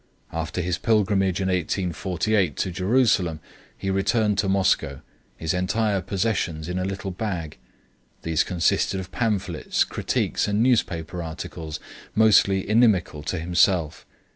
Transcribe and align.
After 0.33 0.61
his 0.61 0.79
pilgrimage 0.79 1.39
in 1.41 1.47
1848 1.47 2.55
to 2.55 2.71
Jerusalem, 2.71 3.39
he 3.77 3.91
returned 3.91 4.39
to 4.39 4.49
Moscow, 4.49 5.01
his 5.37 5.53
entire 5.53 6.01
possessions 6.01 6.67
in 6.67 6.79
a 6.79 6.83
little 6.85 7.11
bag; 7.11 7.59
these 8.23 8.43
consisted 8.43 8.99
of 8.99 9.11
pamphlets, 9.11 9.83
critiques, 9.83 10.47
and 10.47 10.63
newspaper 10.63 11.21
articles 11.21 11.79
mostly 12.15 12.67
inimical 12.67 13.21
to 13.21 13.37
himself. 13.37 14.07